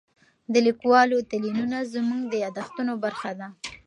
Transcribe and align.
د 0.53 0.55
لیکوالو 0.67 1.17
تلینونه 1.29 1.77
زموږ 1.93 2.21
د 2.27 2.33
یادښتونو 2.43 2.93
برخه 3.03 3.31
ده. 3.39 3.47